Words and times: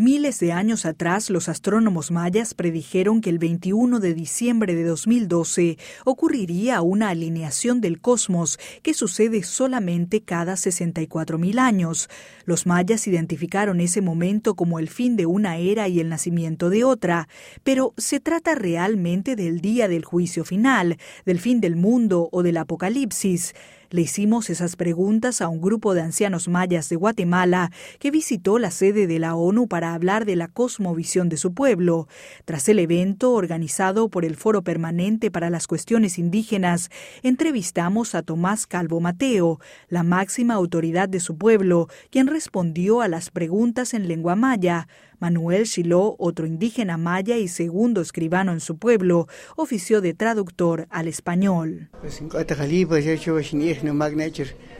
Miles 0.00 0.38
de 0.38 0.52
años 0.52 0.86
atrás, 0.86 1.28
los 1.28 1.48
astrónomos 1.48 2.12
mayas 2.12 2.54
predijeron 2.54 3.20
que 3.20 3.30
el 3.30 3.40
21 3.40 3.98
de 3.98 4.14
diciembre 4.14 4.76
de 4.76 4.84
2012 4.84 5.76
ocurriría 6.04 6.82
una 6.82 7.08
alineación 7.08 7.80
del 7.80 8.00
cosmos 8.00 8.60
que 8.84 8.94
sucede 8.94 9.42
solamente 9.42 10.22
cada 10.22 10.52
64.000 10.52 11.58
años. 11.58 12.08
Los 12.44 12.64
mayas 12.64 13.08
identificaron 13.08 13.80
ese 13.80 14.00
momento 14.00 14.54
como 14.54 14.78
el 14.78 14.88
fin 14.88 15.16
de 15.16 15.26
una 15.26 15.56
era 15.56 15.88
y 15.88 15.98
el 15.98 16.10
nacimiento 16.10 16.70
de 16.70 16.84
otra, 16.84 17.28
pero 17.64 17.92
¿se 17.96 18.20
trata 18.20 18.54
realmente 18.54 19.34
del 19.34 19.60
día 19.60 19.88
del 19.88 20.04
juicio 20.04 20.44
final, 20.44 20.96
del 21.26 21.40
fin 21.40 21.60
del 21.60 21.74
mundo 21.74 22.28
o 22.30 22.44
del 22.44 22.58
apocalipsis? 22.58 23.52
Le 23.90 24.02
hicimos 24.02 24.50
esas 24.50 24.76
preguntas 24.76 25.40
a 25.40 25.48
un 25.48 25.62
grupo 25.62 25.94
de 25.94 26.02
ancianos 26.02 26.46
mayas 26.46 26.90
de 26.90 26.96
Guatemala 26.96 27.72
que 27.98 28.10
visitó 28.10 28.58
la 28.58 28.70
sede 28.70 29.06
de 29.06 29.18
la 29.18 29.34
ONU 29.34 29.66
para 29.66 29.94
hablar 29.94 30.26
de 30.26 30.36
la 30.36 30.48
cosmovisión 30.48 31.30
de 31.30 31.38
su 31.38 31.54
pueblo. 31.54 32.06
Tras 32.44 32.68
el 32.68 32.80
evento 32.80 33.32
organizado 33.32 34.10
por 34.10 34.26
el 34.26 34.36
Foro 34.36 34.60
Permanente 34.62 35.30
para 35.30 35.48
las 35.48 35.66
Cuestiones 35.66 36.18
Indígenas, 36.18 36.90
entrevistamos 37.22 38.14
a 38.14 38.22
Tomás 38.22 38.66
Calvo 38.66 39.00
Mateo, 39.00 39.58
la 39.88 40.02
máxima 40.02 40.52
autoridad 40.52 41.08
de 41.08 41.20
su 41.20 41.38
pueblo, 41.38 41.88
quien 42.10 42.26
respondió 42.26 43.00
a 43.00 43.08
las 43.08 43.30
preguntas 43.30 43.94
en 43.94 44.06
lengua 44.06 44.36
maya. 44.36 44.86
Manuel 45.20 45.64
Shiló, 45.64 46.16
otro 46.18 46.46
indígena 46.46 46.96
maya 46.96 47.36
y 47.36 47.48
segundo 47.48 48.00
escribano 48.00 48.52
en 48.52 48.60
su 48.60 48.76
pueblo, 48.78 49.26
ofició 49.56 50.00
de 50.00 50.14
traductor 50.14 50.86
al 50.90 51.08
español. 51.08 51.90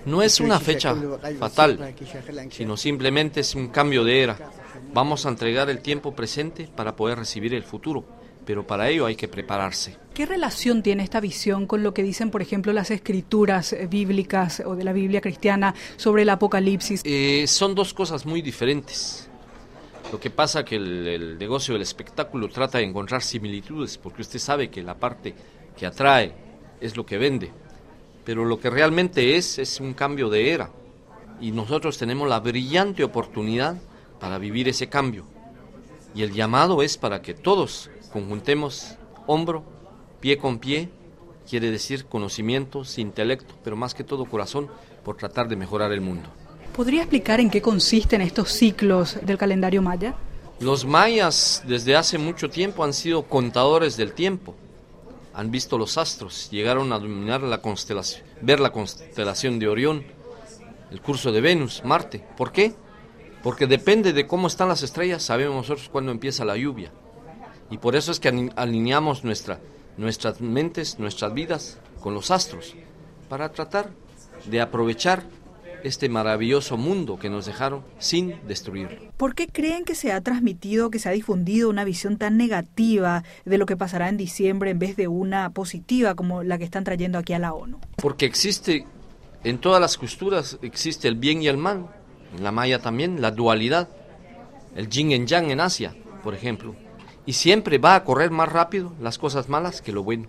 No 0.06 0.22
es 0.22 0.40
una 0.40 0.60
fecha 0.60 0.94
fatal, 1.38 1.94
sino 2.50 2.76
simplemente 2.76 3.40
es 3.40 3.54
un 3.54 3.68
cambio 3.68 4.04
de 4.04 4.22
era. 4.22 4.38
Vamos 4.94 5.26
a 5.26 5.28
entregar 5.28 5.68
el 5.68 5.80
tiempo 5.80 6.14
presente 6.14 6.68
para 6.74 6.96
poder 6.96 7.18
recibir 7.18 7.52
el 7.54 7.62
futuro, 7.62 8.04
pero 8.44 8.66
para 8.66 8.88
ello 8.88 9.06
hay 9.06 9.16
que 9.16 9.28
prepararse. 9.28 9.96
¿Qué 10.14 10.24
relación 10.24 10.82
tiene 10.82 11.02
esta 11.02 11.20
visión 11.20 11.66
con 11.66 11.82
lo 11.82 11.92
que 11.92 12.02
dicen, 12.02 12.30
por 12.30 12.42
ejemplo, 12.42 12.72
las 12.72 12.90
escrituras 12.90 13.76
bíblicas 13.90 14.62
o 14.64 14.74
de 14.74 14.84
la 14.84 14.92
Biblia 14.92 15.20
cristiana 15.20 15.74
sobre 15.96 16.22
el 16.22 16.30
Apocalipsis? 16.30 17.02
Eh, 17.04 17.44
son 17.46 17.74
dos 17.74 17.92
cosas 17.92 18.24
muy 18.24 18.40
diferentes. 18.40 19.28
Lo 20.10 20.18
que 20.18 20.30
pasa 20.30 20.64
que 20.64 20.76
el, 20.76 21.38
negocio 21.38 21.74
del 21.74 21.82
espectáculo 21.82 22.48
trata 22.48 22.78
de 22.78 22.84
encontrar 22.84 23.22
similitudes, 23.22 23.98
porque 23.98 24.22
usted 24.22 24.38
sabe 24.38 24.70
que 24.70 24.82
la 24.82 24.94
parte 24.94 25.34
que 25.76 25.84
atrae 25.84 26.32
es 26.80 26.96
lo 26.96 27.04
que 27.04 27.18
vende, 27.18 27.50
pero 28.24 28.44
lo 28.46 28.58
que 28.58 28.70
realmente 28.70 29.36
es 29.36 29.58
es 29.58 29.80
un 29.80 29.92
cambio 29.92 30.30
de 30.30 30.50
era, 30.50 30.70
y 31.40 31.52
nosotros 31.52 31.98
tenemos 31.98 32.26
la 32.26 32.40
brillante 32.40 33.04
oportunidad 33.04 33.76
para 34.18 34.38
vivir 34.38 34.68
ese 34.68 34.88
cambio. 34.88 35.24
Y 36.14 36.22
el 36.22 36.32
llamado 36.32 36.82
es 36.82 36.96
para 36.96 37.20
que 37.20 37.34
todos 37.34 37.90
conjuntemos 38.10 38.96
hombro, 39.26 39.62
pie 40.20 40.38
con 40.38 40.58
pie, 40.58 40.88
quiere 41.48 41.70
decir 41.70 42.06
conocimientos, 42.06 42.98
intelecto, 42.98 43.54
pero 43.62 43.76
más 43.76 43.94
que 43.94 44.04
todo 44.04 44.24
corazón, 44.24 44.68
por 45.04 45.16
tratar 45.16 45.48
de 45.48 45.56
mejorar 45.56 45.92
el 45.92 46.00
mundo. 46.00 46.30
¿Podría 46.78 47.00
explicar 47.00 47.40
en 47.40 47.50
qué 47.50 47.60
consisten 47.60 48.20
estos 48.20 48.52
ciclos 48.52 49.18
del 49.22 49.36
calendario 49.36 49.82
maya? 49.82 50.14
Los 50.60 50.84
mayas 50.84 51.64
desde 51.66 51.96
hace 51.96 52.18
mucho 52.18 52.50
tiempo 52.50 52.84
han 52.84 52.92
sido 52.92 53.24
contadores 53.24 53.96
del 53.96 54.12
tiempo. 54.12 54.54
Han 55.34 55.50
visto 55.50 55.76
los 55.76 55.98
astros, 55.98 56.48
llegaron 56.52 56.92
a 56.92 57.00
dominar 57.00 57.42
la 57.42 57.60
constelación, 57.60 58.24
ver 58.42 58.60
la 58.60 58.70
constelación 58.70 59.58
de 59.58 59.66
Orión, 59.66 60.04
el 60.92 61.00
curso 61.00 61.32
de 61.32 61.40
Venus, 61.40 61.82
Marte. 61.84 62.24
¿Por 62.36 62.52
qué? 62.52 62.76
Porque 63.42 63.66
depende 63.66 64.12
de 64.12 64.28
cómo 64.28 64.46
están 64.46 64.68
las 64.68 64.84
estrellas, 64.84 65.24
sabemos 65.24 65.56
nosotros 65.56 65.88
cuándo 65.88 66.12
empieza 66.12 66.44
la 66.44 66.56
lluvia. 66.56 66.92
Y 67.72 67.78
por 67.78 67.96
eso 67.96 68.12
es 68.12 68.20
que 68.20 68.52
alineamos 68.54 69.24
nuestra, 69.24 69.58
nuestras 69.96 70.40
mentes, 70.40 71.00
nuestras 71.00 71.34
vidas 71.34 71.80
con 71.98 72.14
los 72.14 72.30
astros, 72.30 72.76
para 73.28 73.50
tratar 73.50 73.90
de 74.46 74.60
aprovechar 74.60 75.24
este 75.84 76.08
maravilloso 76.08 76.76
mundo 76.76 77.18
que 77.18 77.30
nos 77.30 77.46
dejaron 77.46 77.84
sin 77.98 78.34
destruirlo. 78.46 79.12
¿Por 79.16 79.34
qué 79.34 79.46
creen 79.46 79.84
que 79.84 79.94
se 79.94 80.12
ha 80.12 80.20
transmitido, 80.20 80.90
que 80.90 80.98
se 80.98 81.08
ha 81.08 81.12
difundido 81.12 81.70
una 81.70 81.84
visión 81.84 82.18
tan 82.18 82.36
negativa 82.36 83.24
de 83.44 83.58
lo 83.58 83.66
que 83.66 83.76
pasará 83.76 84.08
en 84.08 84.16
diciembre 84.16 84.70
en 84.70 84.78
vez 84.78 84.96
de 84.96 85.08
una 85.08 85.50
positiva 85.50 86.14
como 86.14 86.42
la 86.42 86.58
que 86.58 86.64
están 86.64 86.84
trayendo 86.84 87.18
aquí 87.18 87.32
a 87.32 87.38
la 87.38 87.52
ONU? 87.52 87.78
Porque 87.96 88.26
existe, 88.26 88.86
en 89.44 89.58
todas 89.58 89.80
las 89.80 89.96
culturas 89.96 90.58
existe 90.62 91.08
el 91.08 91.16
bien 91.16 91.42
y 91.42 91.48
el 91.48 91.56
mal, 91.56 91.86
en 92.36 92.44
la 92.44 92.52
maya 92.52 92.80
también, 92.80 93.20
la 93.20 93.30
dualidad, 93.30 93.88
el 94.74 94.88
yin 94.88 95.12
y 95.12 95.26
yang 95.26 95.50
en 95.50 95.60
Asia, 95.60 95.94
por 96.22 96.34
ejemplo. 96.34 96.74
Y 97.26 97.34
siempre 97.34 97.78
va 97.78 97.94
a 97.94 98.04
correr 98.04 98.30
más 98.30 98.50
rápido 98.50 98.92
las 99.00 99.18
cosas 99.18 99.48
malas 99.48 99.82
que 99.82 99.92
lo 99.92 100.02
bueno. 100.02 100.26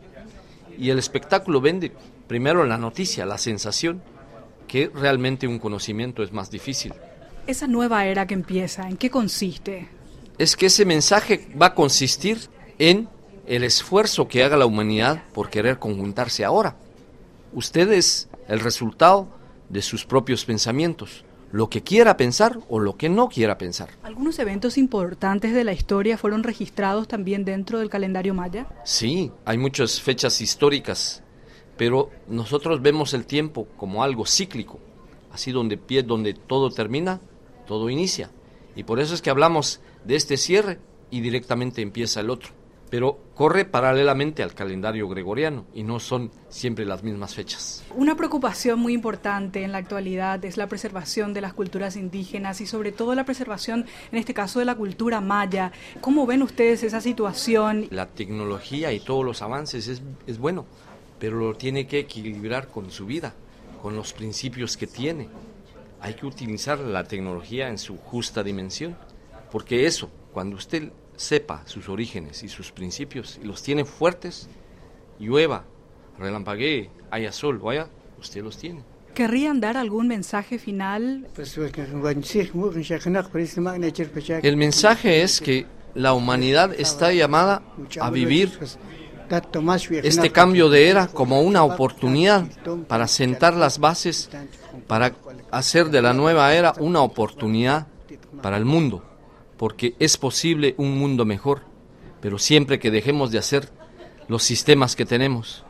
Y 0.78 0.90
el 0.90 1.00
espectáculo 1.00 1.62
vende 1.62 1.92
primero 2.28 2.64
la 2.66 2.78
noticia, 2.78 3.26
la 3.26 3.38
sensación, 3.38 4.02
que 4.70 4.90
realmente 4.94 5.48
un 5.48 5.60
conocimiento 5.60 6.24
es 6.24 6.32
más 6.32 6.50
difícil. 6.50 6.94
Esa 7.48 7.68
nueva 7.68 8.06
era 8.06 8.28
que 8.28 8.36
empieza, 8.36 8.88
¿en 8.88 8.96
qué 8.96 9.10
consiste? 9.10 9.90
Es 10.38 10.56
que 10.56 10.68
ese 10.68 10.86
mensaje 10.86 11.50
va 11.62 11.68
a 11.68 11.76
consistir 11.76 12.38
en 12.78 13.10
el 13.48 13.64
esfuerzo 13.64 14.28
que 14.28 14.44
haga 14.44 14.56
la 14.56 14.68
humanidad 14.68 15.24
por 15.34 15.50
querer 15.50 15.80
conjuntarse 15.80 16.46
ahora. 16.46 16.76
Usted 17.52 17.92
es 17.92 18.30
el 18.48 18.60
resultado 18.60 19.28
de 19.70 19.82
sus 19.82 20.06
propios 20.06 20.46
pensamientos, 20.46 21.26
lo 21.52 21.68
que 21.68 21.82
quiera 21.82 22.16
pensar 22.16 22.60
o 22.70 22.80
lo 22.80 22.96
que 22.96 23.10
no 23.10 23.28
quiera 23.28 23.58
pensar. 23.58 23.90
¿Algunos 24.04 24.38
eventos 24.38 24.78
importantes 24.78 25.54
de 25.54 25.64
la 25.64 25.74
historia 25.74 26.18
fueron 26.20 26.44
registrados 26.44 27.08
también 27.08 27.44
dentro 27.44 27.80
del 27.80 27.90
calendario 27.90 28.36
maya? 28.36 28.68
Sí, 28.86 29.32
hay 29.46 29.58
muchas 29.58 30.00
fechas 30.00 30.40
históricas 30.42 31.24
pero 31.80 32.10
nosotros 32.28 32.82
vemos 32.82 33.14
el 33.14 33.26
tiempo 33.26 33.66
como 33.78 34.04
algo 34.04 34.26
cíclico, 34.26 34.80
así 35.32 35.54
donde 35.54 35.78
pie, 35.78 36.04
donde 36.04 36.34
todo 36.34 36.72
termina, 36.72 37.22
todo 37.66 37.90
inicia. 37.90 38.32
Y 38.76 38.84
por 38.84 39.00
eso 39.00 39.14
es 39.16 39.22
que 39.22 39.30
hablamos 39.30 39.80
de 40.04 40.18
este 40.18 40.36
cierre 40.36 40.78
y 41.10 41.22
directamente 41.22 41.82
empieza 41.82 42.20
el 42.20 42.32
otro. 42.32 42.50
Pero 42.90 43.20
corre 43.34 43.64
paralelamente 43.64 44.44
al 44.44 44.54
calendario 44.56 45.08
gregoriano 45.08 45.68
y 45.74 45.84
no 45.84 46.02
son 46.02 46.32
siempre 46.50 46.86
las 46.86 47.02
mismas 47.02 47.34
fechas. 47.34 47.86
Una 47.96 48.18
preocupación 48.18 48.78
muy 48.78 48.92
importante 48.92 49.64
en 49.64 49.72
la 49.72 49.78
actualidad 49.78 50.44
es 50.44 50.58
la 50.58 50.68
preservación 50.68 51.34
de 51.34 51.40
las 51.40 51.54
culturas 51.54 51.96
indígenas 51.96 52.60
y 52.60 52.66
sobre 52.66 52.92
todo 52.92 53.16
la 53.16 53.24
preservación, 53.24 53.86
en 54.12 54.18
este 54.18 54.34
caso, 54.34 54.60
de 54.60 54.66
la 54.66 54.76
cultura 54.76 55.22
maya. 55.22 55.72
¿Cómo 56.02 56.26
ven 56.26 56.44
ustedes 56.44 56.84
esa 56.84 57.00
situación? 57.00 57.88
La 57.90 58.08
tecnología 58.08 58.92
y 58.92 59.00
todos 59.00 59.24
los 59.24 59.42
avances 59.42 59.88
es, 59.88 60.02
es 60.28 60.40
bueno, 60.40 60.66
pero 61.20 61.38
lo 61.38 61.54
tiene 61.56 61.86
que 61.86 62.00
equilibrar 62.00 62.68
con 62.68 62.90
su 62.92 63.06
vida, 63.06 63.34
con 63.82 63.96
los 63.96 64.14
principios 64.14 64.78
que 64.78 64.88
tiene. 64.88 65.28
Hay 66.02 66.14
que 66.14 66.26
utilizar 66.26 66.80
la 66.80 67.04
tecnología 67.04 67.68
en 67.70 67.78
su 67.78 67.98
justa 67.98 68.42
dimensión, 68.42 68.96
porque 69.52 69.86
eso, 69.86 70.10
cuando 70.34 70.56
usted 70.56 70.92
sepa 71.16 71.64
sus 71.66 71.90
orígenes 71.90 72.44
y 72.44 72.48
sus 72.48 72.72
principios 72.72 73.40
y 73.44 73.46
los 73.46 73.62
tiene 73.62 73.84
fuertes, 73.84 74.48
llueva, 75.20 75.66
relampaguee, 76.18 76.90
haya 77.12 77.32
sol, 77.32 77.60
vaya, 77.60 77.90
usted 78.20 78.42
los 78.42 78.58
tiene. 78.58 78.84
¿Querrían 79.14 79.60
dar 79.60 79.76
algún 79.76 80.08
mensaje 80.08 80.60
final? 80.60 81.28
El 84.44 84.58
mensaje 84.58 85.22
es 85.24 85.42
que 85.42 85.66
la 85.96 86.14
humanidad 86.14 86.74
está 86.80 87.12
llamada 87.12 87.62
a 88.00 88.10
vivir 88.12 88.58
este 90.04 90.32
cambio 90.32 90.70
de 90.70 90.90
era 90.90 91.08
como 91.08 91.42
una 91.42 91.64
oportunidad 91.64 92.46
para 92.88 93.08
sentar 93.08 93.56
las 93.56 93.80
bases, 93.80 94.30
para 94.88 95.14
hacer 95.52 95.90
de 95.90 96.02
la 96.02 96.14
nueva 96.14 96.54
era 96.54 96.74
una 96.80 97.02
oportunidad 97.02 97.88
para 98.42 98.58
el 98.58 98.66
mundo, 98.66 99.04
porque 99.58 99.96
es 100.00 100.18
posible 100.18 100.76
un 100.78 100.98
mundo 100.98 101.26
mejor, 101.26 101.62
pero 102.22 102.40
siempre 102.40 102.80
que 102.80 102.92
dejemos 102.92 103.32
de 103.32 103.38
hacer 103.38 103.70
los 104.28 104.44
sistemas 104.44 104.96
que 104.96 105.06
tenemos, 105.06 105.64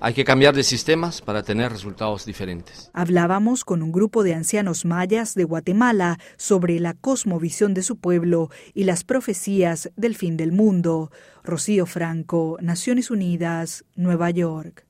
hay 0.00 0.14
que 0.14 0.24
cambiar 0.24 0.54
de 0.54 0.62
sistemas 0.62 1.20
para 1.20 1.42
tener 1.42 1.72
resultados 1.72 2.26
diferentes. 2.26 2.90
Hablábamos 2.92 3.64
con 3.64 3.82
un 3.82 3.92
grupo 3.92 4.22
de 4.22 4.34
ancianos 4.34 4.84
mayas 4.84 5.34
de 5.34 5.44
Guatemala 5.44 6.18
sobre 6.36 6.78
la 6.80 6.94
cosmovisión 6.94 7.74
de 7.74 7.82
su 7.82 7.96
pueblo 7.96 8.50
y 8.74 8.84
las 8.84 9.04
profecías 9.04 9.90
del 9.96 10.14
fin 10.14 10.36
del 10.36 10.52
mundo. 10.52 11.10
Rocío 11.44 11.86
Franco, 11.86 12.58
Naciones 12.60 13.10
Unidas, 13.10 13.84
Nueva 13.94 14.30
York. 14.30 14.84